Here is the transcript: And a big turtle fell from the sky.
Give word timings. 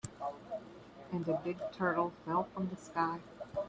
And 1.11 1.27
a 1.29 1.33
big 1.43 1.59
turtle 1.71 2.11
fell 2.25 2.45
from 2.55 2.69
the 2.69 2.75
sky. 2.75 3.19